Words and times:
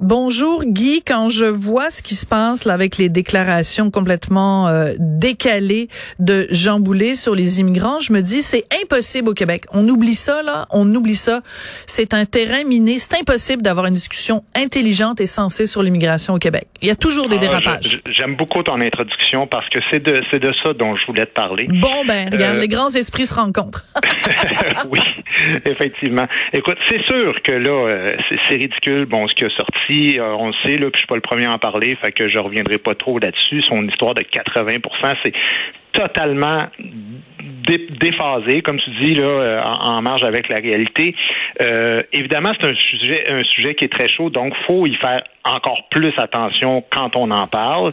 Bonjour 0.00 0.64
Guy, 0.64 1.02
quand 1.06 1.28
je 1.28 1.44
vois 1.44 1.90
ce 1.90 2.02
qui 2.02 2.14
se 2.14 2.24
passe 2.24 2.64
là 2.64 2.72
avec 2.72 2.96
les 2.96 3.10
déclarations 3.10 3.90
complètement 3.90 4.66
euh, 4.66 4.92
décalées 4.98 5.88
de 6.18 6.46
Jean 6.50 6.80
Boulet 6.80 7.14
sur 7.14 7.34
les 7.34 7.60
immigrants, 7.60 8.00
je 8.00 8.14
me 8.14 8.22
dis 8.22 8.40
c'est 8.40 8.64
impossible 8.82 9.28
au 9.28 9.34
Québec. 9.34 9.64
On 9.74 9.86
oublie 9.86 10.14
ça 10.14 10.42
là, 10.42 10.64
on 10.70 10.88
oublie 10.94 11.16
ça. 11.16 11.40
C'est 11.86 12.14
un 12.14 12.24
terrain 12.24 12.64
miné, 12.64 12.98
c'est 12.98 13.20
impossible 13.20 13.60
d'avoir 13.60 13.84
une 13.86 13.94
discussion 13.94 14.42
intelligente 14.56 15.20
et 15.20 15.26
sensée 15.26 15.66
sur 15.66 15.82
l'immigration 15.82 16.32
au 16.32 16.38
Québec. 16.38 16.66
Il 16.80 16.88
y 16.88 16.90
a 16.90 16.96
toujours 16.96 17.28
des 17.28 17.36
Ah, 17.36 17.40
dérapages. 17.40 18.00
J'aime 18.10 18.36
beaucoup 18.36 18.62
ton 18.62 18.80
introduction 18.80 19.46
parce 19.46 19.68
que 19.68 19.80
c'est 19.92 20.02
de, 20.02 20.22
c'est 20.30 20.38
de 20.40 20.50
ça 20.62 20.72
dont 20.72 20.96
je 20.96 21.04
voulais 21.08 21.26
te 21.26 21.34
parler. 21.34 21.68
Bon 21.68 22.04
ben, 22.08 22.30
regarde, 22.32 22.56
Euh, 22.56 22.60
les 22.62 22.68
grands 22.68 22.88
esprits 22.88 23.26
se 23.26 23.34
rencontrent. 23.34 23.84
oui, 24.90 25.00
effectivement. 25.66 26.26
Écoute, 26.54 26.78
c'est 26.88 27.02
sûr 27.06 27.34
que 27.42 27.52
là, 27.52 27.70
euh, 27.70 28.16
c'est 28.30 28.38
c'est 28.48 28.56
ridicule, 28.56 29.04
bon, 29.04 29.28
ce 29.28 29.34
qui 29.34 29.44
a 29.44 29.50
sorti, 29.50 29.89
euh, 30.18 30.34
on 30.36 30.48
le 30.48 30.54
sait, 30.64 30.76
là, 30.76 30.86
puis 30.90 30.92
je 30.94 30.98
suis 30.98 31.06
pas 31.06 31.14
le 31.16 31.20
premier 31.20 31.46
à 31.46 31.52
en 31.52 31.58
parler, 31.58 31.96
fait 32.00 32.12
que 32.12 32.28
je 32.28 32.38
reviendrai 32.38 32.78
pas 32.78 32.94
trop 32.94 33.18
là-dessus. 33.18 33.62
Son 33.62 33.86
histoire 33.88 34.14
de 34.14 34.22
80% 34.22 34.80
c'est 35.24 35.32
totalement 35.92 36.66
dé- 37.66 37.88
déphasé, 37.98 38.62
comme 38.62 38.78
tu 38.80 38.90
dis, 39.02 39.14
là, 39.14 39.24
euh, 39.24 39.62
en, 39.62 39.96
en 39.96 40.02
marge 40.02 40.22
avec 40.22 40.48
la 40.48 40.56
réalité. 40.56 41.14
Euh, 41.60 41.98
évidemment, 42.12 42.52
c'est 42.60 42.68
un 42.68 42.74
sujet, 42.74 43.24
un 43.28 43.42
sujet 43.44 43.74
qui 43.74 43.84
est 43.84 43.92
très 43.92 44.06
chaud, 44.08 44.30
donc 44.30 44.54
faut 44.66 44.86
y 44.86 44.94
faire 44.96 45.20
encore 45.44 45.88
plus 45.90 46.12
attention 46.16 46.84
quand 46.90 47.16
on 47.16 47.30
en 47.32 47.46
parle. 47.48 47.92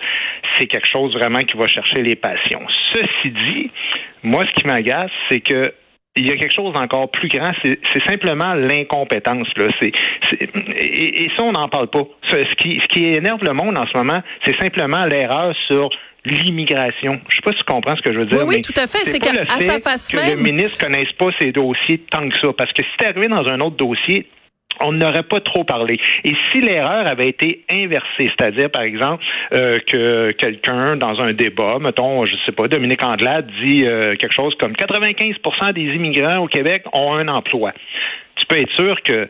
C'est 0.57 0.67
quelque 0.67 0.87
chose 0.87 1.13
vraiment 1.15 1.39
qui 1.39 1.57
va 1.57 1.65
chercher 1.65 2.03
les 2.03 2.15
passions. 2.15 2.61
Ceci 2.93 3.31
dit, 3.31 3.71
moi, 4.23 4.45
ce 4.45 4.51
qui 4.61 4.67
m'agace, 4.67 5.11
c'est 5.29 5.41
que 5.41 5.73
il 6.17 6.27
y 6.27 6.31
a 6.31 6.37
quelque 6.37 6.53
chose 6.53 6.73
d'encore 6.73 7.09
plus 7.11 7.29
grand, 7.29 7.51
c'est 7.63 8.03
simplement 8.07 8.53
l'incompétence. 8.55 9.47
Là. 9.55 9.67
Et, 10.77 11.23
et 11.25 11.31
ça, 11.35 11.43
on 11.43 11.51
n'en 11.53 11.67
parle 11.69 11.87
pas. 11.87 12.03
Ce 12.29 12.37
ce 12.37 12.55
qui, 12.55 12.79
ce 12.81 12.87
qui 12.87 13.05
énerve 13.05 13.43
le 13.43 13.53
monde 13.53 13.77
en 13.77 13.85
ce 13.87 13.97
moment, 13.97 14.21
c'est 14.43 14.57
simplement 14.59 15.05
l'erreur 15.05 15.55
sur 15.67 15.89
l'immigration. 16.25 17.19
Je 17.29 17.35
sais 17.35 17.41
pas 17.41 17.51
si 17.51 17.59
tu 17.59 17.63
comprends 17.63 17.95
ce 17.95 18.01
que 18.01 18.13
je 18.13 18.19
veux 18.19 18.25
dire. 18.25 18.37
Oui, 18.39 18.43
oui, 18.47 18.55
mais 18.57 18.61
tout 18.61 18.73
à 18.75 18.87
fait. 18.87 19.05
C'est 19.05 19.19
qu'à- 19.19 19.45
sa 19.45 19.79
face 19.79 20.11
que 20.11 20.17
même- 20.17 20.37
le 20.37 20.43
ministre 20.43 20.77
connaisse 20.83 21.11
pas 21.13 21.29
ces 21.39 21.51
dossiers 21.51 21.99
tant 22.09 22.27
que 22.27 22.35
ça. 22.41 22.51
Parce 22.57 22.71
que 22.73 22.83
si 22.83 22.89
c'est 22.99 23.07
arrivé 23.07 23.27
dans 23.27 23.47
un 23.47 23.59
autre 23.61 23.77
dossier, 23.77 24.27
on 24.81 24.91
n'aurait 24.93 25.23
pas 25.23 25.39
trop 25.39 25.63
parlé. 25.63 25.95
Et 26.23 26.33
si 26.51 26.61
l'erreur 26.61 27.09
avait 27.09 27.29
été 27.29 27.63
inversée, 27.71 28.31
c'est-à-dire, 28.37 28.69
par 28.69 28.83
exemple, 28.83 29.23
euh, 29.53 29.79
que 29.79 30.31
quelqu'un, 30.31 30.95
dans 30.97 31.19
un 31.21 31.33
débat, 31.33 31.77
mettons, 31.79 32.25
je 32.25 32.35
sais 32.45 32.51
pas, 32.51 32.67
Dominique 32.67 33.03
Andelade 33.03 33.49
dit 33.61 33.85
euh, 33.85 34.15
quelque 34.15 34.35
chose 34.35 34.55
comme 34.59 34.73
95% 34.73 35.73
des 35.73 35.81
immigrants 35.81 36.43
au 36.43 36.47
Québec 36.47 36.83
ont 36.93 37.13
un 37.13 37.27
emploi. 37.27 37.73
Tu 38.35 38.45
peux 38.45 38.57
être 38.57 38.75
sûr 38.75 39.01
que 39.03 39.27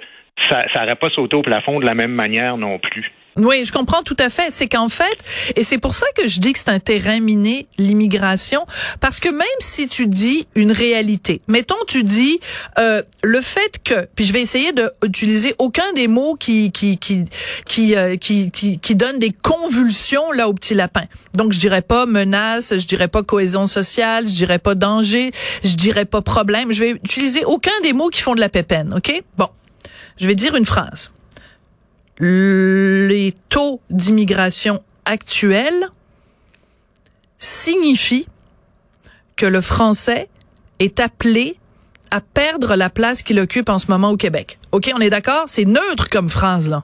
ça 0.50 0.64
n'aurait 0.76 0.96
pas 0.96 1.10
sauté 1.10 1.36
au 1.36 1.42
plafond 1.42 1.80
de 1.80 1.86
la 1.86 1.96
même 1.96 2.12
manière 2.12 2.58
non 2.58 2.78
plus. 2.80 3.12
Oui, 3.38 3.66
je 3.66 3.72
comprends 3.72 4.02
tout 4.02 4.18
à 4.20 4.30
fait. 4.30 4.52
C'est 4.52 4.68
qu'en 4.68 4.90
fait, 4.90 5.18
et 5.56 5.64
c'est 5.64 5.78
pour 5.78 5.94
ça 5.94 6.08
que 6.16 6.28
je 6.28 6.40
dis 6.40 6.54
que 6.54 6.60
c'est 6.60 6.70
un 6.70 6.80
terrain 6.80 7.20
miné, 7.20 7.68
l'immigration, 7.78 8.66
parce 9.00 9.20
que 9.20 9.30
même 9.30 9.48
si 9.60 9.88
tu 9.88 10.08
dis 10.08 10.48
une 10.56 10.72
réalité, 10.72 11.42
mettons 11.48 11.76
tu 11.88 12.04
dis 12.04 12.40
euh, 12.80 13.04
le 13.24 13.42
fait 13.42 13.80
que, 13.84 14.08
puis 14.16 14.26
je 14.26 14.34
vais 14.34 14.42
essayer 14.42 14.72
de 14.72 14.92
utiliser 15.06 15.54
aucun 15.60 15.94
des 15.94 16.08
mots 16.08 16.36
qui 16.36 16.72
qui 16.72 16.98
qui 16.98 17.26
qui 17.66 17.96
euh, 17.96 18.18
qui, 18.18 18.50
qui, 18.50 18.80
qui 18.80 18.96
donnent 18.96 19.20
des 19.20 19.32
convulsions 19.32 20.32
là 20.32 20.50
au 20.50 20.54
petit 20.54 20.74
lapin. 20.74 21.04
Donc 21.34 21.54
je 21.54 21.60
dirais 21.60 21.84
pas 21.84 22.06
menace, 22.08 22.74
je 22.76 22.88
dirais 22.88 23.08
pas 23.08 23.22
cohésion 23.22 23.68
sociale, 23.68 24.28
je 24.28 24.34
dirais 24.34 24.60
pas 24.60 24.74
danger, 24.74 25.32
je 25.64 25.76
dirais 25.76 26.06
pas 26.06 26.22
problème. 26.22 26.72
Je 26.72 26.84
vais 26.84 26.90
utiliser 26.92 27.46
aucun 27.46 27.72
des 27.84 27.94
mots 27.94 28.10
qui 28.10 28.22
font 28.22 28.34
de 28.34 28.40
la 28.40 28.50
pépène, 28.50 28.94
ok? 28.96 29.22
Bon, 29.38 29.50
je 30.20 30.28
vais 30.28 30.36
dire 30.36 30.56
une 30.56 30.66
phrase 30.66 31.12
les 32.20 33.34
taux 33.50 33.82
d'immigration 33.90 34.82
actuels 35.06 35.88
signifient 37.38 38.28
que 39.36 39.46
le 39.46 39.62
français 39.62 40.28
est 40.80 41.00
appelé 41.00 41.58
à 42.12 42.22
perdre 42.22 42.76
la 42.76 42.90
place 42.90 43.22
qu'il 43.22 43.40
occupe 43.40 43.70
en 43.70 43.80
ce 43.80 43.92
moment 43.92 44.10
au 44.10 44.18
Québec. 44.18 44.58
OK, 44.72 44.90
on 44.96 45.00
est 45.00 45.10
d'accord? 45.10 45.44
C'est 45.48 45.66
neutre 45.66 46.10
comme 46.10 46.30
phrase, 46.30 46.70
là. 46.70 46.84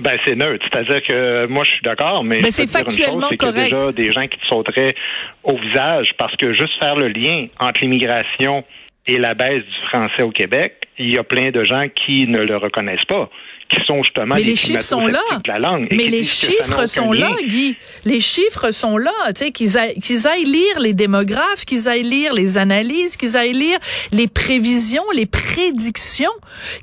Ben 0.00 0.18
c'est 0.24 0.34
neutre, 0.34 0.66
c'est-à-dire 0.72 1.02
que 1.02 1.46
moi 1.46 1.62
je 1.62 1.72
suis 1.72 1.82
d'accord, 1.82 2.24
mais, 2.24 2.36
Mais 2.36 2.44
peux 2.44 2.50
c'est 2.50 2.62
une 2.62 2.68
chose, 2.68 2.76
factuellement 2.76 3.26
c'est 3.28 3.36
qu'il 3.36 3.48
y 3.48 3.50
a 3.50 3.52
correct. 3.52 3.74
déjà 3.74 3.92
des 3.92 4.12
gens 4.12 4.22
qui 4.22 4.38
te 4.38 4.46
sauteraient 4.46 4.94
au 5.42 5.58
visage 5.58 6.12
parce 6.16 6.34
que 6.36 6.54
juste 6.54 6.72
faire 6.80 6.96
le 6.96 7.08
lien 7.08 7.42
entre 7.58 7.80
l'immigration 7.82 8.64
et 9.06 9.18
la 9.18 9.34
baisse 9.34 9.62
du 9.62 9.88
français 9.90 10.22
au 10.22 10.30
Québec, 10.30 10.88
il 10.98 11.12
y 11.12 11.18
a 11.18 11.22
plein 11.22 11.50
de 11.50 11.64
gens 11.64 11.86
qui 11.88 12.26
ne 12.28 12.38
le 12.38 12.56
reconnaissent 12.56 13.04
pas, 13.08 13.28
qui 13.70 13.78
sont 13.86 14.02
justement 14.02 14.34
Mais 14.34 14.42
les 14.42 14.56
chiffres 14.56 14.82
sont 14.82 15.06
là. 15.06 15.20
la 15.46 15.58
langue. 15.58 15.88
Mais 15.92 16.08
les 16.08 16.24
chiffres 16.24 16.86
sont 16.86 17.12
là, 17.12 17.30
Guy. 17.46 17.76
Les 18.04 18.20
chiffres 18.20 18.72
sont 18.72 18.96
là. 18.98 19.12
Tu 19.28 19.44
sais, 19.44 19.50
qu'ils 19.52 19.78
aillent, 19.78 19.94
qu'ils 20.00 20.26
aillent 20.26 20.44
lire 20.44 20.80
les 20.80 20.92
démographes, 20.92 21.64
qu'ils 21.66 21.88
aillent 21.88 22.02
lire 22.02 22.34
les 22.34 22.58
analyses, 22.58 23.16
qu'ils 23.16 23.36
aillent 23.36 23.52
lire 23.52 23.78
les 24.12 24.26
prévisions, 24.26 25.04
les 25.14 25.26
prédictions, 25.26 26.30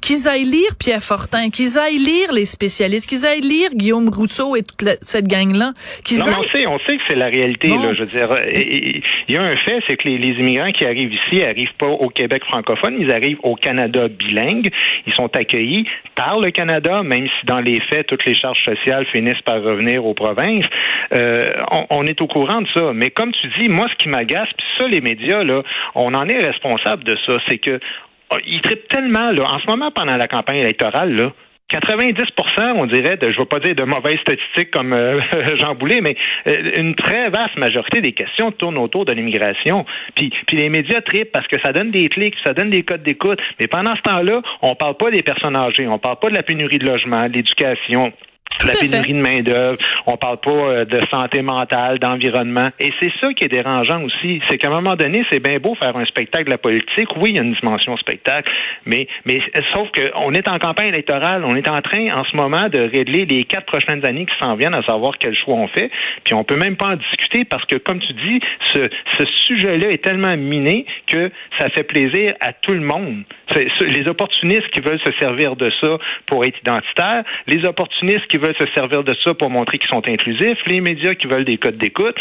qu'ils 0.02 0.28
aillent 0.28 0.46
lire 0.46 0.75
Pierre 0.80 1.03
Fortin, 1.03 1.50
qu'ils 1.50 1.78
aillent 1.78 1.98
lire 1.98 2.31
les 2.31 2.46
spécialistes, 2.46 3.08
qu'ils 3.09 3.25
aillent 3.25 3.42
lire 3.42 3.72
Guillaume 3.74 4.09
Rousseau 4.09 4.56
et 4.56 4.64
toute 4.64 4.81
la- 4.81 4.96
cette 5.02 5.28
gang-là. 5.28 5.74
Qu'ils 6.06 6.19
Non, 6.19 6.25
mais 6.28 6.31
on 6.36 6.42
aillent... 6.42 6.50
sait, 6.54 6.68
on 6.68 6.80
sait 6.80 6.98
que 6.98 7.04
c'est 7.09 7.16
la 7.16 7.28
réalité. 7.28 7.68
Bon. 7.69 7.81
Là, 7.84 7.94
je 7.96 8.00
veux 8.02 8.06
dire, 8.06 8.30
et- 8.50 8.98
et- 8.98 9.04
il 9.27 9.35
y 9.35 9.38
a 9.38 9.43
un 9.43 9.55
fait, 9.57 9.81
c'est 9.88 9.97
que 9.97 10.07
les, 10.07 10.17
les 10.17 10.29
immigrants 10.39 10.69
qui 10.69 10.85
arrivent 10.85 11.13
ici 11.13 11.43
arrivent 11.43 11.75
pas 11.75 11.88
au 11.88 12.09
Québec 12.09 12.43
francophone, 12.45 12.95
ils 12.99 13.11
arrivent 13.11 13.39
au 13.43 13.55
Canada 13.55 14.07
bilingue. 14.07 14.69
Ils 15.05 15.13
sont 15.13 15.35
accueillis 15.35 15.85
par 16.15 16.39
le 16.39 16.51
Canada, 16.51 17.03
même 17.03 17.27
si 17.27 17.45
dans 17.45 17.59
les 17.59 17.79
faits 17.81 18.07
toutes 18.07 18.25
les 18.25 18.35
charges 18.35 18.63
sociales 18.63 19.05
finissent 19.07 19.41
par 19.41 19.61
revenir 19.61 20.05
aux 20.05 20.13
provinces. 20.13 20.65
Euh, 21.13 21.43
on, 21.71 21.85
on 21.89 22.05
est 22.05 22.21
au 22.21 22.27
courant 22.27 22.61
de 22.61 22.67
ça. 22.73 22.91
Mais 22.93 23.09
comme 23.09 23.31
tu 23.31 23.47
dis, 23.59 23.69
moi, 23.69 23.88
ce 23.91 23.95
qui 23.95 24.09
m'agace, 24.09 24.49
puis 24.57 24.67
ça, 24.77 24.88
les 24.88 25.01
médias, 25.01 25.44
là, 25.44 25.63
on 25.95 26.13
en 26.13 26.27
est 26.27 26.45
responsable 26.45 27.03
de 27.03 27.17
ça, 27.27 27.38
c'est 27.47 27.57
que 27.57 27.79
oh, 28.31 28.38
ils 28.45 28.61
traitent 28.61 28.88
tellement, 28.88 29.31
là, 29.31 29.44
en 29.44 29.59
ce 29.59 29.67
moment, 29.67 29.91
pendant 29.91 30.15
la 30.15 30.27
campagne 30.27 30.57
électorale, 30.57 31.13
là, 31.13 31.31
90% 31.72 32.73
on 32.75 32.85
dirait, 32.85 33.17
de, 33.17 33.29
je 33.29 33.33
ne 33.33 33.39
veux 33.39 33.45
pas 33.45 33.59
dire 33.59 33.75
de 33.75 33.83
mauvaises 33.83 34.19
statistiques 34.22 34.72
comme 34.72 34.94
euh, 34.94 35.19
Jean 35.57 35.75
Boulet, 35.75 36.00
mais 36.01 36.16
euh, 36.47 36.72
une 36.78 36.95
très 36.95 37.29
vaste 37.29 37.57
majorité 37.57 38.00
des 38.00 38.13
questions 38.13 38.51
tournent 38.51 38.78
autour 38.78 39.05
de 39.05 39.11
l'immigration. 39.11 39.85
Puis, 40.16 40.31
puis 40.47 40.57
les 40.57 40.69
médias 40.69 41.01
tripent 41.01 41.31
parce 41.31 41.47
que 41.47 41.59
ça 41.61 41.73
donne 41.73 41.91
des 41.91 42.07
clics, 42.07 42.35
ça 42.45 42.53
donne 42.53 42.69
des 42.69 42.83
codes 42.83 43.03
d'écoute. 43.03 43.39
Mais 43.59 43.67
pendant 43.67 43.95
ce 43.95 44.01
temps-là, 44.01 44.41
on 44.61 44.75
parle 44.75 44.95
pas 44.95 45.11
des 45.11 45.23
personnes 45.23 45.56
âgées, 45.56 45.88
on 45.88 46.00
parle 46.00 46.19
pas 46.19 46.29
de 46.29 46.35
la 46.35 46.44
pénurie 46.44 46.79
de 46.79 46.85
logement, 46.85 47.27
de 47.27 47.33
l'éducation. 47.33 48.13
Tout 48.59 48.67
la 48.67 48.73
fait. 48.73 48.89
pénurie 48.89 49.13
de 49.13 49.22
main-d'œuvre, 49.22 49.77
on 50.07 50.16
parle 50.16 50.38
pas 50.38 50.51
euh, 50.51 50.85
de 50.85 51.01
santé 51.12 51.41
mentale, 51.41 52.00
d'environnement. 52.00 52.69
Et 52.79 52.91
c'est 53.01 53.12
ça 53.22 53.34
qui 53.34 53.44
est 53.44 53.50
dérangeant 53.50 54.01
aussi. 54.03 54.41
C'est 54.50 54.57
qu'à 54.57 54.69
un 54.69 54.81
moment 54.81 54.95
donné, 54.95 55.23
c'est 55.29 55.44
bien 55.44 55.59
beau 55.59 55.75
faire 55.75 55.95
un 55.97 56.06
spectacle 56.06 56.45
de 56.45 56.51
la 56.51 56.57
politique. 56.57 57.09
Oui, 57.18 57.31
il 57.31 57.35
y 57.35 57.40
a 57.40 57.44
une 57.44 57.53
dimension 57.53 57.95
spectacle, 57.97 58.50
mais, 58.85 59.07
mais 59.25 59.41
sauf 59.73 59.90
qu'on 59.91 60.34
est 60.34 60.47
en 60.47 60.59
campagne 60.59 60.88
électorale. 60.88 61.44
On 61.45 61.56
est 61.56 61.68
en 61.68 61.81
train, 61.81 62.09
en 62.13 62.23
ce 62.23 62.35
moment, 62.38 62.69
de 62.69 62.79
régler 62.79 63.25
les 63.25 63.44
quatre 63.44 63.66
prochaines 63.66 64.06
années 64.06 64.25
qui 64.25 64.34
s'en 64.40 64.56
viennent, 64.56 64.73
à 64.73 64.84
savoir 64.84 65.18
quel 65.19 65.35
choix 65.35 65.56
on 65.56 65.68
fait. 65.68 65.91
Puis 66.24 66.34
on 66.34 66.45
peut 66.45 66.56
même 66.56 66.78
pas 66.78 66.88
en 66.88 66.95
discuter 66.95 67.44
parce 67.44 67.66
que, 67.66 67.75
comme 67.75 68.00
tu 68.00 68.13
dis, 68.13 68.39
ce, 68.74 68.79
ce 69.19 69.25
sujet-là 69.47 69.89
est 69.89 70.04
tellement 70.04 70.38
miné 70.38 70.86
que 71.06 71.30
ça 71.59 71.69
fait 71.69 71.83
plaisir 71.83 72.33
à 72.39 72.54
tout 72.54 72.74
le 72.74 72.80
monde. 72.80 73.24
Les 73.81 74.07
opportunistes 74.07 74.69
qui 74.69 74.80
veulent 74.80 75.00
se 75.06 75.12
servir 75.19 75.56
de 75.56 75.71
ça 75.81 75.98
pour 76.25 76.45
être 76.45 76.57
identitaires, 76.59 77.24
les 77.48 77.65
opportunistes 77.65 78.27
qui 78.27 78.38
veulent 78.38 78.56
se 78.59 78.68
servir 78.75 79.04
de 79.04 79.13
ça 79.24 79.33
pour 79.33 79.50
montrer 79.50 79.77
qu'ils 79.77 79.89
sont 79.89 79.96
inclusifs, 80.07 80.59
les 80.67 80.81
médias 80.81 81.15
qui 81.15 81.27
veulent 81.27 81.45
des 81.45 81.57
codes 81.57 81.77
d'écoute, 81.77 82.15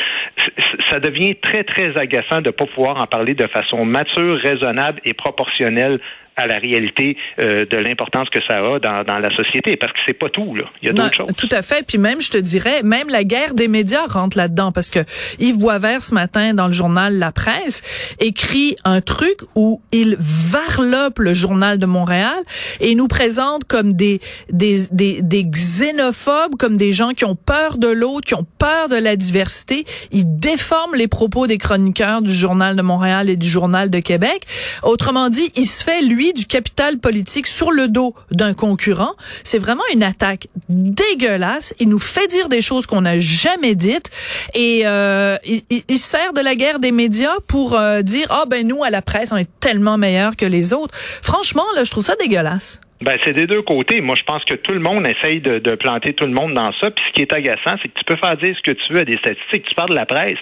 ça 0.90 1.00
devient 1.00 1.36
très, 1.36 1.64
très 1.64 1.98
agaçant 1.98 2.40
de 2.40 2.46
ne 2.46 2.50
pas 2.50 2.66
pouvoir 2.66 3.02
en 3.02 3.06
parler 3.06 3.34
de 3.34 3.46
façon 3.46 3.84
mature, 3.84 4.38
raisonnable 4.38 5.00
et 5.04 5.14
proportionnelle 5.14 6.00
à 6.36 6.46
la 6.46 6.58
réalité 6.58 7.16
euh, 7.38 7.64
de 7.64 7.76
l'importance 7.76 8.28
que 8.28 8.40
ça 8.46 8.56
a 8.56 8.78
dans, 8.78 9.04
dans 9.04 9.18
la 9.18 9.34
société, 9.34 9.76
parce 9.76 9.92
que 9.92 9.98
c'est 10.06 10.18
pas 10.18 10.28
tout. 10.28 10.54
Là. 10.54 10.64
Il 10.82 10.86
y 10.86 10.90
a 10.90 10.92
d'autres 10.92 11.14
choses. 11.14 11.30
Tout 11.36 11.48
à 11.50 11.62
fait. 11.62 11.84
Puis 11.86 11.98
même, 11.98 12.20
je 12.20 12.30
te 12.30 12.38
dirais, 12.38 12.82
même 12.82 13.08
la 13.08 13.24
guerre 13.24 13.54
des 13.54 13.68
médias 13.68 14.06
rentre 14.06 14.36
là-dedans, 14.36 14.72
parce 14.72 14.90
que 14.90 15.00
Yves 15.38 15.58
Boisvert, 15.58 16.02
ce 16.02 16.14
matin, 16.14 16.54
dans 16.54 16.66
le 16.66 16.72
journal 16.72 17.18
La 17.18 17.32
Presse, 17.32 17.82
écrit 18.20 18.76
un 18.84 19.00
truc 19.00 19.38
où 19.54 19.80
il 19.92 20.16
varlope 20.18 21.18
le 21.18 21.32
journal 21.34 21.78
de 21.78 21.86
Montréal 21.86 22.36
et 22.80 22.94
nous 22.94 23.08
présente 23.08 23.64
comme 23.64 23.94
des, 23.94 24.20
des, 24.50 24.86
des, 24.90 25.22
des 25.22 25.44
xénophobes, 25.44 26.56
comme 26.58 26.76
des 26.76 26.92
gens 26.92 27.10
qui 27.10 27.24
ont 27.24 27.36
peur 27.36 27.78
de 27.78 27.88
l'autre, 27.88 28.26
qui 28.26 28.34
ont 28.34 28.46
peur 28.58 28.88
de 28.88 28.96
la 28.96 29.16
diversité. 29.16 29.84
Il 30.12 30.36
déforme 30.36 30.94
les 30.94 31.08
propos 31.08 31.46
des 31.46 31.58
chroniqueurs 31.58 32.20
du 32.20 32.32
journal 32.32 32.76
de 32.76 32.82
Montréal 32.82 33.30
et 33.30 33.36
du 33.36 33.48
journal 33.48 33.88
de 33.88 34.00
Québec. 34.00 34.42
Autrement 34.82 35.30
dit, 35.30 35.50
il 35.56 35.66
se 35.66 35.82
fait, 35.82 36.02
lui, 36.02 36.25
du 36.32 36.46
capital 36.46 36.98
politique 36.98 37.46
sur 37.46 37.70
le 37.70 37.88
dos 37.88 38.14
d'un 38.30 38.54
concurrent. 38.54 39.14
C'est 39.44 39.58
vraiment 39.58 39.82
une 39.92 40.02
attaque 40.02 40.48
dégueulasse. 40.68 41.74
Il 41.80 41.88
nous 41.88 41.98
fait 41.98 42.26
dire 42.28 42.48
des 42.48 42.62
choses 42.62 42.86
qu'on 42.86 43.02
n'a 43.02 43.18
jamais 43.18 43.74
dites 43.74 44.10
et 44.54 44.82
euh, 44.84 45.36
il, 45.44 45.98
sert 45.98 46.32
de 46.32 46.40
la 46.40 46.54
guerre 46.54 46.78
des 46.78 46.92
médias 46.92 47.36
pour 47.48 47.74
euh, 47.74 48.02
dire 48.02 48.26
ah 48.30 48.44
ben 48.48 48.66
nous 48.66 48.84
à 48.84 48.90
la 48.90 49.02
presse 49.02 49.32
on 49.32 49.36
est 49.36 49.50
tellement 49.60 49.98
meilleurs 49.98 50.36
que 50.36 50.46
les 50.46 50.72
autres. 50.72 50.94
Franchement 51.22 51.64
là, 51.74 51.84
je 51.84 51.90
trouve 51.90 52.04
ça 52.04 52.14
dégueulasse. 52.16 52.80
Ben, 53.02 53.18
c'est 53.24 53.32
des 53.32 53.46
deux 53.46 53.60
côtés. 53.60 54.00
Moi, 54.00 54.16
je 54.16 54.22
pense 54.22 54.42
que 54.44 54.54
tout 54.54 54.72
le 54.72 54.80
monde 54.80 55.06
essaye 55.06 55.40
de, 55.40 55.74
planter 55.74 56.14
tout 56.14 56.24
le 56.24 56.32
monde 56.32 56.54
dans 56.54 56.72
ça. 56.80 56.90
Puis 56.90 57.04
ce 57.08 57.12
qui 57.12 57.22
est 57.22 57.32
agaçant, 57.32 57.76
c'est 57.82 57.88
que 57.88 57.98
tu 57.98 58.04
peux 58.06 58.16
faire 58.16 58.36
dire 58.38 58.56
ce 58.56 58.62
que 58.62 58.70
tu 58.70 58.92
veux 58.94 59.00
à 59.00 59.04
des 59.04 59.18
statistiques. 59.18 59.66
Tu 59.68 59.74
parles 59.74 59.90
de 59.90 59.94
la 59.94 60.06
presse. 60.06 60.38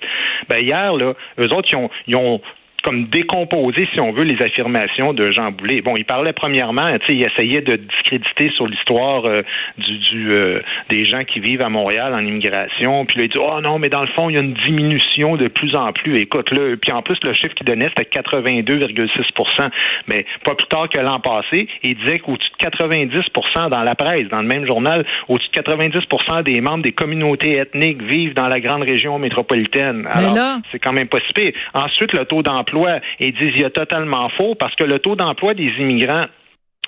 Ben, 0.48 0.64
hier, 0.64 0.94
là, 0.94 1.14
eux 1.40 1.52
autres, 1.52 1.68
ils 2.06 2.16
ont 2.16 2.40
comme 2.84 3.06
décomposer, 3.06 3.88
si 3.94 4.00
on 4.00 4.12
veut, 4.12 4.24
les 4.24 4.40
affirmations 4.42 5.14
de 5.14 5.30
Jean 5.30 5.50
Boulet. 5.50 5.80
Bon, 5.80 5.94
il 5.96 6.04
parlait 6.04 6.34
premièrement, 6.34 6.92
tu 6.98 7.06
sais, 7.06 7.14
il 7.14 7.24
essayait 7.24 7.62
de 7.62 7.76
discréditer 7.76 8.50
sur 8.54 8.66
l'histoire 8.66 9.24
euh, 9.24 9.42
du, 9.78 9.98
du 9.98 10.32
euh, 10.34 10.60
des 10.90 11.06
gens 11.06 11.24
qui 11.24 11.40
vivent 11.40 11.62
à 11.62 11.70
Montréal 11.70 12.14
en 12.14 12.20
immigration. 12.20 13.06
Puis 13.06 13.18
là, 13.18 13.24
il 13.24 13.30
dit, 13.30 13.38
oh 13.40 13.60
non, 13.62 13.78
mais 13.78 13.88
dans 13.88 14.02
le 14.02 14.08
fond, 14.08 14.28
il 14.28 14.36
y 14.36 14.38
a 14.38 14.42
une 14.42 14.52
diminution 14.52 15.36
de 15.36 15.48
plus 15.48 15.74
en 15.74 15.92
plus. 15.92 16.18
Écoute, 16.18 16.50
là, 16.50 16.76
puis 16.76 16.92
en 16.92 17.00
plus, 17.00 17.16
le 17.24 17.32
chiffre 17.32 17.54
qu'il 17.54 17.66
donnait, 17.66 17.88
c'était 17.96 18.20
82,6% 18.20 19.70
Mais 20.08 20.26
pas 20.44 20.54
plus 20.54 20.66
tard 20.66 20.88
que 20.90 21.00
l'an 21.00 21.20
passé, 21.20 21.66
il 21.82 21.94
disait 21.94 22.18
qu'au-dessus 22.18 22.50
de 22.60 22.66
90% 22.66 23.70
dans 23.70 23.82
la 23.82 23.94
presse, 23.94 24.28
dans 24.28 24.42
le 24.42 24.48
même 24.48 24.66
journal, 24.66 25.06
au-dessus 25.28 25.48
de 25.54 25.60
90% 25.62 26.42
des 26.42 26.60
membres 26.60 26.82
des 26.82 26.92
communautés 26.92 27.58
ethniques 27.58 28.02
vivent 28.02 28.34
dans 28.34 28.48
la 28.48 28.60
grande 28.60 28.82
région 28.82 29.18
métropolitaine. 29.18 30.06
Alors, 30.10 30.36
c'est 30.70 30.78
quand 30.78 30.92
même 30.92 31.08
pas 31.08 31.18
si 31.26 31.32
pire. 31.32 31.52
Ensuite, 31.72 32.12
le 32.12 32.26
taux 32.26 32.42
d'emploi 32.42 32.73
et 33.20 33.32
disent 33.32 33.52
il 33.54 33.60
y 33.60 33.64
a 33.64 33.70
totalement 33.70 34.28
faux 34.30 34.54
parce 34.54 34.74
que 34.74 34.84
le 34.84 34.98
taux 34.98 35.16
d'emploi 35.16 35.54
des 35.54 35.70
immigrants 35.78 36.24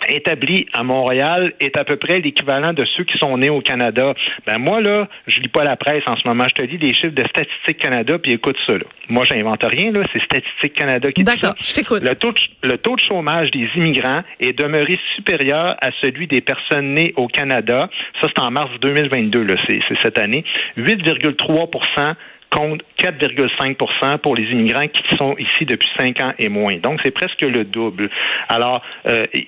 établi 0.08 0.66
à 0.72 0.82
Montréal 0.82 1.54
est 1.60 1.76
à 1.76 1.84
peu 1.84 1.96
près 1.96 2.20
l'équivalent 2.20 2.72
de 2.72 2.84
ceux 2.96 3.04
qui 3.04 3.16
sont 3.18 3.38
nés 3.38 3.50
au 3.50 3.60
Canada. 3.60 4.14
Ben 4.46 4.58
moi 4.58 4.80
là, 4.80 5.08
je 5.26 5.40
lis 5.40 5.48
pas 5.48 5.64
la 5.64 5.76
presse 5.76 6.02
en 6.06 6.16
ce 6.16 6.22
moment, 6.26 6.44
je 6.48 6.54
te 6.54 6.62
dis 6.62 6.78
des 6.78 6.94
chiffres 6.94 7.14
de 7.14 7.24
Statistique 7.24 7.78
Canada 7.78 8.18
puis 8.18 8.32
écoute 8.32 8.56
ça 8.66 8.74
là. 8.74 8.84
Moi 9.08 9.24
j'invente 9.24 9.62
rien 9.64 9.90
là, 9.92 10.02
c'est 10.12 10.22
Statistique 10.22 10.74
Canada 10.74 11.10
qui. 11.12 11.24
D'accord, 11.24 11.54
je 11.60 11.74
t'écoute. 11.74 12.02
Le 12.02 12.14
taux 12.14 12.32
de, 12.32 12.38
le 12.62 12.78
tôt 12.78 12.96
de 12.96 13.00
chômage 13.00 13.50
des 13.50 13.68
immigrants 13.76 14.22
est 14.40 14.52
demeuré 14.52 14.98
supérieur 15.16 15.76
à 15.80 15.88
celui 16.02 16.26
des 16.26 16.40
personnes 16.40 16.94
nées 16.94 17.12
au 17.16 17.26
Canada. 17.26 17.88
Ça 18.20 18.28
c'est 18.28 18.38
en 18.38 18.50
mars 18.50 18.70
2022 18.80 19.42
là, 19.42 19.54
c'est 19.66 19.80
cette 20.02 20.18
année, 20.18 20.44
8,3 20.76 22.14
compte 22.50 22.82
4,5% 22.98 24.18
pour 24.18 24.34
les 24.34 24.44
immigrants 24.44 24.88
qui 24.88 25.02
sont 25.16 25.36
ici 25.38 25.64
depuis 25.66 25.88
cinq 25.96 26.20
ans 26.20 26.32
et 26.38 26.48
moins. 26.48 26.74
Donc, 26.76 27.00
c'est 27.04 27.10
presque 27.10 27.42
le 27.42 27.64
double. 27.64 28.10
Alors, 28.48 28.82
euh, 29.06 29.24
tu 29.32 29.42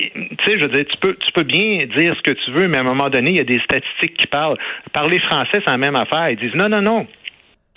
sais, 0.44 0.58
je 0.58 0.62
veux 0.62 0.68
dire, 0.68 0.84
tu 0.86 0.96
peux, 0.98 1.14
tu 1.14 1.32
peux 1.32 1.44
bien 1.44 1.86
dire 1.96 2.14
ce 2.16 2.22
que 2.22 2.32
tu 2.32 2.50
veux, 2.52 2.68
mais 2.68 2.78
à 2.78 2.80
un 2.80 2.84
moment 2.84 3.08
donné, 3.08 3.30
il 3.30 3.36
y 3.36 3.40
a 3.40 3.44
des 3.44 3.60
statistiques 3.60 4.16
qui 4.16 4.26
parlent. 4.26 4.58
Parler 4.92 5.18
français, 5.20 5.60
c'est 5.64 5.70
la 5.70 5.78
même 5.78 5.96
affaire. 5.96 6.30
Ils 6.30 6.38
disent 6.38 6.54
non, 6.54 6.68
non, 6.68 6.82
non. 6.82 7.06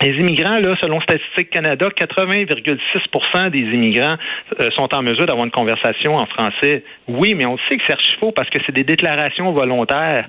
Les 0.02 0.18
immigrants, 0.18 0.58
là, 0.58 0.74
selon 0.80 1.00
Statistique 1.00 1.50
Canada, 1.50 1.88
80,6% 1.88 3.50
des 3.50 3.60
immigrants 3.60 4.16
euh, 4.58 4.68
sont 4.76 4.92
en 4.92 5.02
mesure 5.02 5.26
d'avoir 5.26 5.44
une 5.44 5.52
conversation 5.52 6.16
en 6.16 6.26
français. 6.26 6.82
Oui, 7.06 7.34
mais 7.36 7.46
on 7.46 7.56
sait 7.68 7.76
que 7.76 7.82
c'est 7.86 7.92
archi 7.92 8.16
faux 8.18 8.32
parce 8.32 8.50
que 8.50 8.58
c'est 8.66 8.72
des 8.72 8.82
déclarations 8.82 9.52
volontaires. 9.52 10.28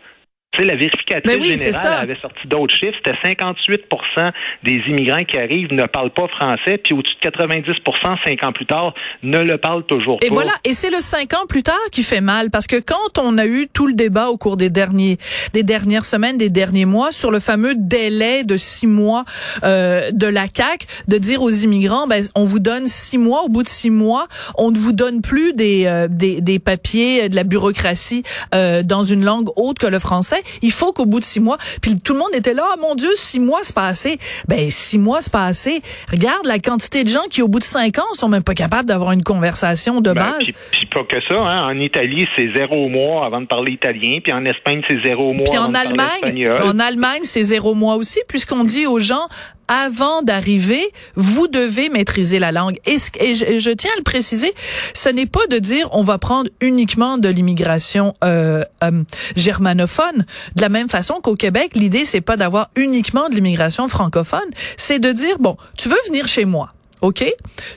Tu 0.54 0.62
sais, 0.62 0.66
la 0.66 0.76
vérificatrice 0.76 1.38
oui, 1.40 1.58
générale 1.58 2.04
avait 2.04 2.16
sorti 2.16 2.48
d'autres 2.48 2.76
chiffres. 2.76 2.98
C'était 3.04 3.18
58% 3.28 4.32
des 4.64 4.76
immigrants 4.88 5.24
qui 5.24 5.38
arrivent 5.38 5.74
ne 5.74 5.88
parlent 5.88 6.14
pas 6.14 6.28
français, 6.28 6.78
puis 6.78 6.94
au-dessus 6.94 7.16
de 7.24 7.30
90% 7.30 8.24
cinq 8.24 8.44
ans 8.44 8.52
plus 8.52 8.68
tard, 8.68 8.94
ne 9.24 9.40
le 9.40 9.58
parlent 9.58 9.84
toujours 9.86 10.20
pas. 10.20 10.28
Et 10.28 10.30
voilà, 10.30 10.52
et 10.64 10.74
c'est 10.74 10.92
le 10.92 11.02
cinq 11.02 11.34
ans 11.34 11.48
plus 11.48 11.64
tard 11.64 11.80
qui 11.92 12.04
fait 12.04 12.22
mal, 12.22 12.52
parce 12.52 12.68
que 12.68 12.76
quand 12.76 13.20
on 13.20 13.38
a 13.40 13.48
eu 13.48 13.68
tout 13.74 13.88
le 13.88 13.94
débat 13.94 14.28
au 14.30 14.38
cours 14.38 14.56
des 14.56 14.70
derniers, 14.70 15.18
des 15.54 15.64
dernières 15.64 16.06
semaines, 16.06 16.38
des 16.38 16.50
derniers 16.50 16.86
mois, 16.86 17.12
sur 17.12 17.32
le 17.32 17.40
fameux 17.40 17.74
délai 17.76 18.44
de 18.44 18.56
six 18.56 18.88
mois 18.88 19.26
euh, 19.64 20.12
de 20.12 20.28
la 20.28 20.48
CAC, 20.48 20.86
de 21.08 21.18
dire 21.18 21.42
aux 21.42 21.50
immigrants, 21.50 22.06
ben, 22.06 22.24
on 22.36 22.44
vous 22.44 22.60
donne 22.60 22.86
six 22.86 23.18
mois, 23.18 23.44
au 23.44 23.50
bout 23.50 23.64
de 23.64 23.68
six 23.68 23.90
mois, 23.90 24.28
on 24.58 24.70
ne 24.70 24.78
vous 24.78 24.94
donne 24.94 25.22
plus 25.22 25.54
des, 25.54 25.86
euh, 25.88 26.08
des, 26.10 26.42
des, 26.42 26.60
papiers, 26.60 27.30
de 27.30 27.36
la 27.36 27.44
bureaucratie 27.44 28.24
euh, 28.54 28.84
dans 28.84 29.04
une 29.04 29.26
langue 29.26 29.50
autre 29.56 29.82
que 29.82 29.88
le 29.88 30.00
français 30.00 30.43
il 30.62 30.72
faut 30.72 30.94
qu'au 30.94 31.06
bout 31.06 31.20
de 31.20 31.26
six 31.26 31.40
mois, 31.40 31.58
puis 31.82 32.00
tout 32.00 32.14
le 32.14 32.20
monde 32.20 32.34
était 32.34 32.54
là, 32.54 32.64
oh, 32.74 32.80
mon 32.82 32.96
Dieu, 32.96 33.10
six 33.16 33.40
mois 33.40 33.60
c'est 33.64 33.76
pas 33.76 33.88
assez. 33.88 34.20
Ben 34.48 34.70
six 34.70 34.98
mois 34.98 35.22
c'est 35.22 35.32
pas 35.32 35.46
assez. 35.46 35.82
Regarde 36.12 36.46
la 36.46 36.60
quantité 36.60 37.04
de 37.04 37.10
gens 37.10 37.24
qui 37.30 37.42
au 37.42 37.48
bout 37.48 37.60
de 37.60 37.64
cinq 37.64 38.00
ans 38.00 38.14
sont 38.14 38.30
même 38.30 38.44
pas 38.44 38.54
capables 38.54 38.88
d'avoir 38.88 39.12
une 39.12 39.24
conversation 39.24 40.02
de 40.02 40.14
ben, 40.14 40.34
base. 40.38 40.48
Pas 40.94 41.04
que 41.04 41.22
ça, 41.28 41.36
hein. 41.36 41.64
en 41.70 41.80
Italie 41.80 42.28
c'est 42.36 42.54
zéro 42.56 42.88
mois 42.90 43.26
avant 43.26 43.42
de 43.42 43.48
parler 43.48 43.74
italien, 43.74 44.20
puis 44.24 44.32
en 44.34 44.46
Espagne 44.46 44.82
c'est 44.88 45.02
zéro 45.02 45.34
mois. 45.34 45.46
Puis 45.50 45.58
en 45.58 45.74
Allemagne, 45.74 46.50
en 46.64 46.80
Allemagne 46.80 47.22
c'est 47.24 47.44
zéro 47.44 47.74
mois 47.74 47.96
aussi, 47.96 48.20
puisqu'on 48.28 48.64
dit 48.64 48.86
aux 48.86 49.00
gens 49.00 49.28
avant 49.68 50.22
d'arriver, 50.22 50.92
vous 51.16 51.48
devez 51.48 51.90
maîtriser 51.90 52.38
la 52.38 52.52
langue. 52.52 52.76
Et, 52.86 52.98
je, 52.98 53.70
tiens 53.72 53.92
à 53.94 53.98
le 53.98 54.04
préciser, 54.04 54.54
ce 54.94 55.10
n'est 55.10 55.26
pas 55.26 55.46
de 55.50 55.58
dire 55.58 55.88
on 55.92 56.04
va 56.04 56.18
prendre 56.18 56.50
uniquement 56.62 57.18
de 57.18 57.30
l'immigration 57.30 58.14
euh, 58.24 58.64
euh, 58.84 59.04
germanophone. 59.36 60.26
De 60.56 60.62
la 60.62 60.70
même 60.70 60.90
façon 60.90 61.16
qu'au 61.22 61.36
Québec, 61.36 61.72
l'idée 61.76 62.06
c'est 62.06 62.22
pas 62.22 62.38
d'avoir 62.38 62.70
uniquement 62.76 63.30
de 63.30 63.36
l'immigration 63.36 63.88
francophone, 63.88 64.50
c'est 64.78 65.00
de 65.00 65.12
dire 65.12 65.40
bon, 65.40 65.58
tu 65.78 65.90
veux 65.90 66.02
venir 66.08 66.28
chez 66.28 66.46
moi, 66.46 66.70
ok? 67.02 67.26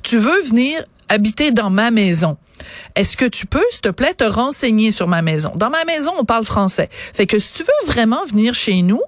Tu 0.03 0.19
veux 0.19 0.43
venir 0.43 0.85
habiter 1.09 1.51
dans 1.53 1.71
ma 1.71 1.91
maison. 1.91 2.37
Est-ce 2.95 3.17
que 3.17 3.25
tu 3.25 3.47
peux, 3.47 3.65
s'il 3.71 3.83
te 3.83 3.89
plaît, 3.89 4.15
te 4.15 4.25
renseigner 4.25 4.91
sur 4.91 5.09
ma 5.09 5.23
maison? 5.23 5.53
Dans 5.57 5.71
ma 5.71 5.85
maison, 5.85 6.13
on 6.19 6.25
parle 6.25 6.45
français. 6.45 6.89
Fait 6.91 7.27
que 7.27 7.39
si 7.39 7.53
tu 7.53 7.63
veux 7.63 7.93
vraiment 7.93 8.25
venir 8.25 8.55
chez 8.55 8.83
nous, 8.83 9.01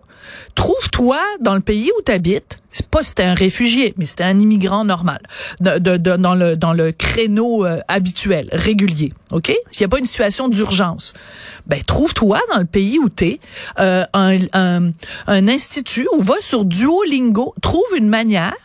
trouve-toi 0.54 1.18
dans 1.40 1.54
le 1.54 1.60
pays 1.60 1.90
où 1.98 2.02
tu 2.02 2.12
habites, 2.12 2.60
c'est 2.70 2.86
pas 2.86 3.02
c'était 3.02 3.22
un 3.24 3.34
réfugié, 3.34 3.94
mais 3.96 4.04
c'était 4.04 4.24
un 4.24 4.38
immigrant 4.38 4.84
normal, 4.84 5.20
dans 5.60 6.34
le 6.34 6.56
dans 6.56 6.72
le 6.72 6.92
créneau 6.92 7.64
euh, 7.64 7.80
habituel, 7.88 8.48
régulier, 8.52 9.12
ok? 9.32 9.54
Il 9.72 9.80
y 9.80 9.84
a 9.84 9.88
pas 9.88 9.98
une 9.98 10.06
situation 10.06 10.48
d'urgence. 10.48 11.14
Ben 11.66 11.82
trouve-toi 11.82 12.40
dans 12.52 12.58
le 12.58 12.66
pays 12.66 12.98
où 12.98 13.08
t'es 13.08 13.40
euh, 13.78 14.04
un, 14.12 14.38
un, 14.52 14.90
un 15.26 15.48
institut 15.48 16.06
ou 16.14 16.20
va 16.20 16.34
sur 16.40 16.64
Duolingo, 16.64 17.54
trouve 17.62 17.86
une 17.96 18.08
manière 18.08 18.56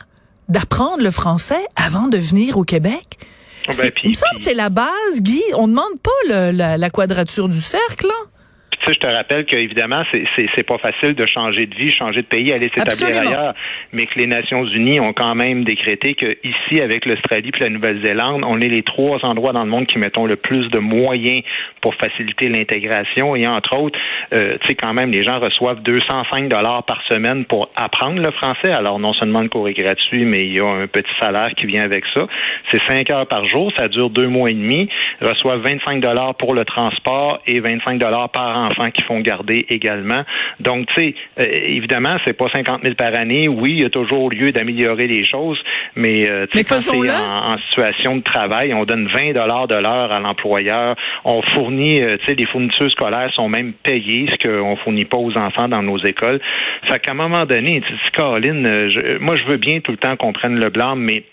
d'apprendre 0.50 1.02
le 1.02 1.12
français 1.12 1.66
avant 1.76 2.08
de 2.08 2.18
venir 2.18 2.58
au 2.58 2.64
Québec. 2.64 3.20
Ben, 3.68 3.92
il 4.04 4.10
me 4.10 4.14
semble 4.14 4.36
que 4.36 4.42
c'est 4.42 4.54
la 4.54 4.70
base, 4.70 5.22
Guy. 5.22 5.42
On 5.56 5.68
demande 5.68 6.00
pas 6.02 6.12
le, 6.28 6.52
la, 6.52 6.78
la, 6.78 6.90
quadrature 6.90 7.48
du 7.48 7.62
cercle. 7.62 8.12
Là 8.86 8.94
je 8.94 9.00
te 9.00 9.08
rappelle 9.08 9.46
qu'évidemment, 9.46 10.04
c'est, 10.12 10.24
c'est, 10.36 10.64
pas 10.64 10.78
facile 10.78 11.14
de 11.16 11.26
changer 11.26 11.66
de 11.66 11.76
vie, 11.76 11.90
changer 11.90 12.22
de 12.22 12.28
pays, 12.28 12.52
aller 12.52 12.70
s'établir 12.76 13.22
ailleurs, 13.22 13.54
mais 13.92 14.06
que 14.06 14.18
les 14.18 14.28
Nations 14.28 14.66
Unies 14.66 15.00
ont 15.00 15.14
quand 15.14 15.36
même 15.36 15.64
décrété 15.64 16.16
que 16.16 16.38
ici, 16.44 16.82
avec 16.82 17.06
l'Australie 17.06 17.52
et 17.56 17.64
la 17.64 17.70
Nouvelle-Zélande, 17.70 18.44
on 18.46 18.60
est 18.60 18.68
les 18.68 18.84
trois 18.84 19.20
endroits 19.24 19.54
dans 19.54 19.64
le 19.64 19.70
monde 19.70 19.88
qui 19.88 19.98
mettons 19.98 20.26
le 20.26 20.36
plus 20.36 20.68
de 20.70 20.80
moyens 20.80 21.42
pour 21.82 21.96
faciliter 21.96 22.50
l'intégration. 22.50 23.36
Et 23.36 23.48
entre 23.48 23.78
autres, 23.78 23.98
euh, 24.34 24.58
tu 24.62 24.68
sais, 24.68 24.76
quand 24.76 24.94
même, 24.94 25.12
les 25.12 25.24
gens 25.24 25.40
reçoivent 25.40 25.82
205 25.82 26.50
dollars 26.50 26.84
par 26.84 27.02
semaine 27.10 27.46
pour 27.46 27.70
apprendre 27.76 28.22
le 28.22 28.32
français. 28.32 28.72
Alors, 28.72 29.00
non 29.00 29.14
seulement 29.14 29.42
le 29.42 29.50
cours 29.50 29.68
est 29.70 29.74
gratuit, 29.74 30.26
mais 30.26 30.42
il 30.42 30.58
y 30.58 30.60
a 30.60 30.66
un 30.66 30.88
petit 30.88 31.12
salaire 31.20 31.50
qui 31.56 31.66
vient 31.66 31.84
avec 31.84 32.04
ça. 32.14 32.28
C'est 32.72 32.82
cinq 32.88 33.10
heures 33.10 33.28
par 33.28 33.48
jour, 33.48 33.72
ça 33.78 33.88
dure 33.88 34.10
deux 34.10 34.28
mois 34.28 34.50
et 34.50 34.54
demi. 34.54 34.90
Ils 35.22 35.28
reçoivent 35.28 35.62
25 35.62 36.02
dollars 36.02 36.36
pour 36.36 36.54
le 36.54 36.66
transport 36.66 37.40
et 37.48 37.60
25 37.60 37.98
dollars 37.98 38.30
par 38.30 38.58
an 38.58 38.73
enfants 38.74 38.92
qui 38.92 39.02
font 39.04 39.20
garder 39.20 39.66
également. 39.70 40.24
Donc, 40.60 40.88
tu 40.96 41.02
sais, 41.02 41.16
euh, 41.40 41.46
évidemment, 41.52 42.18
c'est 42.26 42.34
pas 42.34 42.48
50 42.54 42.82
000 42.84 42.96
par 42.96 43.14
année. 43.14 43.48
Oui, 43.48 43.72
il 43.72 43.82
y 43.82 43.86
a 43.86 43.90
toujours 43.90 44.30
lieu 44.30 44.52
d'améliorer 44.52 45.08
les 45.08 45.26
choses, 45.26 45.60
mais, 45.96 46.30
euh, 46.30 46.46
tu 46.52 46.62
sais, 46.62 46.64
quand 46.64 46.94
en, 46.94 47.54
en, 47.54 47.58
situation 47.70 48.18
de 48.18 48.22
travail, 48.22 48.74
on 48.74 48.84
donne 48.84 49.08
20 49.08 49.34
dollars 49.34 49.68
de 49.68 49.76
l'heure 49.76 50.12
à 50.12 50.20
l'employeur. 50.20 50.96
On 51.26 51.42
fournit, 51.42 52.02
euh, 52.02 52.18
tu 52.18 52.26
sais, 52.28 52.36
les 52.36 52.46
fournitures 52.46 52.92
scolaires 52.92 53.32
sont 53.34 53.50
même 53.50 53.74
payées, 53.74 54.28
ce 54.32 54.48
qu'on 54.48 54.76
fournit 54.78 55.06
pas 55.06 55.18
aux 55.18 55.36
enfants 55.38 55.68
dans 55.68 55.84
nos 55.84 55.98
écoles. 56.00 56.40
Fait 56.88 57.00
qu'à 57.00 57.12
un 57.12 57.16
moment 57.16 57.46
donné, 57.46 57.80
tu 57.82 57.92
dis, 57.92 58.12
Caroline, 58.12 58.90
moi, 59.20 59.36
je 59.36 59.44
veux 59.50 59.58
bien 59.58 59.80
tout 59.80 59.92
le 59.92 59.98
temps 59.98 60.16
qu'on 60.16 60.34
prenne 60.34 60.60
le 60.60 60.70
blanc, 60.70 60.96
mais 60.96 61.24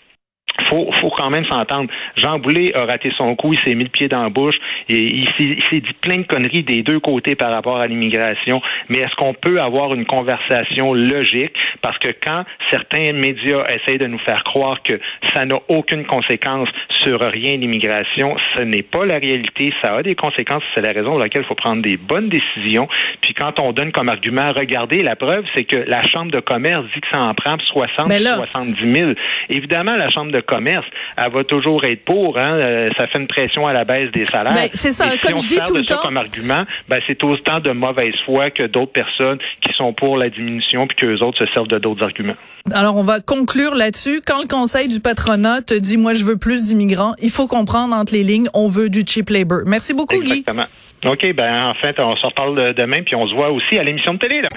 faut, 0.69 0.91
faut 0.99 1.09
quand 1.09 1.29
même 1.29 1.45
s'entendre. 1.45 1.89
Jean 2.15 2.39
Boulet 2.39 2.75
a 2.75 2.85
raté 2.85 3.11
son 3.17 3.35
coup, 3.35 3.53
il 3.53 3.59
s'est 3.65 3.75
mis 3.75 3.83
le 3.83 3.89
pied 3.89 4.07
dans 4.07 4.23
la 4.23 4.29
bouche 4.29 4.55
et 4.89 4.99
il 4.99 5.27
s'est 5.37 5.79
dit 5.79 5.93
plein 6.01 6.17
de 6.17 6.27
conneries 6.27 6.63
des 6.63 6.83
deux 6.83 6.99
côtés 6.99 7.35
par 7.35 7.51
rapport 7.51 7.77
à 7.77 7.87
l'immigration. 7.87 8.61
Mais 8.89 8.99
est-ce 8.99 9.15
qu'on 9.15 9.33
peut 9.33 9.61
avoir 9.61 9.93
une 9.93 10.05
conversation 10.05 10.93
logique? 10.93 11.55
Parce 11.81 11.97
que 11.97 12.09
quand 12.09 12.43
certains 12.69 13.13
médias 13.13 13.63
essayent 13.65 13.97
de 13.97 14.07
nous 14.07 14.19
faire 14.19 14.43
croire 14.43 14.81
que 14.81 14.99
ça 15.33 15.45
n'a 15.45 15.59
aucune 15.67 16.05
conséquence 16.05 16.69
sur 17.03 17.19
rien 17.19 17.57
l'immigration, 17.57 18.35
ce 18.55 18.61
n'est 18.61 18.83
pas 18.83 19.05
la 19.05 19.17
réalité. 19.17 19.73
Ça 19.81 19.95
a 19.95 20.03
des 20.03 20.15
conséquences. 20.15 20.63
C'est 20.75 20.81
la 20.81 20.91
raison 20.91 21.11
pour 21.11 21.19
laquelle 21.19 21.43
il 21.43 21.47
faut 21.47 21.55
prendre 21.55 21.81
des 21.81 21.97
bonnes 21.97 22.29
décisions. 22.29 22.87
Puis 23.21 23.33
quand 23.33 23.59
on 23.59 23.71
donne 23.71 23.91
comme 23.91 24.09
argument, 24.09 24.51
regardez, 24.55 25.01
la 25.01 25.15
preuve, 25.15 25.45
c'est 25.55 25.63
que 25.63 25.77
la 25.87 26.01
Chambre 26.03 26.31
de 26.31 26.39
commerce 26.39 26.83
dit 26.93 27.01
que 27.01 27.07
ça 27.11 27.21
en 27.21 27.33
prend 27.33 27.57
60 27.59 28.11
70 28.11 28.93
000. 28.93 29.11
Évidemment, 29.49 29.95
la 29.95 30.09
Chambre 30.09 30.31
de 30.31 30.41
commerce, 30.51 30.85
elle 31.17 31.31
va 31.31 31.43
toujours 31.43 31.83
être 31.85 32.03
pour. 32.03 32.37
Hein, 32.37 32.53
euh, 32.53 32.89
ça 32.97 33.07
fait 33.07 33.19
une 33.19 33.27
pression 33.27 33.65
à 33.65 33.73
la 33.73 33.85
baisse 33.85 34.11
des 34.11 34.25
salaires. 34.25 34.53
Ben, 34.53 34.69
c'est 34.73 34.91
ça, 34.91 35.05
comme 35.17 35.37
je 35.37 35.47
dis 35.47 35.59
tout 35.65 35.75
le 35.75 35.83
temps. 35.83 36.01
comme 36.01 36.17
argument, 36.17 36.65
ben, 36.89 36.99
c'est 37.07 37.23
autant 37.23 37.59
de 37.59 37.71
mauvaise 37.71 38.15
foi 38.25 38.51
que 38.51 38.63
d'autres 38.63 38.91
personnes 38.91 39.39
qui 39.61 39.73
sont 39.77 39.93
pour 39.93 40.17
la 40.17 40.27
diminution 40.29 40.87
puis 40.87 40.97
qu'eux 40.97 41.19
autres 41.19 41.45
se 41.45 41.51
servent 41.53 41.67
de 41.67 41.79
d'autres 41.79 42.03
arguments. 42.03 42.35
Alors, 42.73 42.95
on 42.97 43.03
va 43.03 43.19
conclure 43.21 43.73
là-dessus. 43.73 44.21
Quand 44.25 44.41
le 44.41 44.47
Conseil 44.47 44.87
du 44.87 44.99
patronat 44.99 45.61
te 45.61 45.73
dit, 45.73 45.97
moi, 45.97 46.13
je 46.13 46.25
veux 46.25 46.37
plus 46.37 46.65
d'immigrants, 46.65 47.13
il 47.21 47.31
faut 47.31 47.47
comprendre 47.47 47.95
entre 47.95 48.13
les 48.13 48.23
lignes, 48.23 48.49
on 48.53 48.67
veut 48.67 48.89
du 48.89 49.03
cheap 49.07 49.29
labor. 49.29 49.61
Merci 49.65 49.93
beaucoup, 49.93 50.15
Exactement. 50.21 50.65
OK, 51.05 51.33
ben 51.33 51.65
en 51.65 51.73
fait, 51.73 51.99
on 51.99 52.15
se 52.15 52.25
reparle 52.27 52.75
demain, 52.75 53.01
puis 53.01 53.15
on 53.15 53.27
se 53.27 53.33
voit 53.33 53.49
aussi 53.49 53.79
à 53.79 53.83
l'émission 53.83 54.13
de 54.13 54.19
télé. 54.19 54.41
Là. 54.41 54.49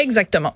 Exactement. 0.00 0.54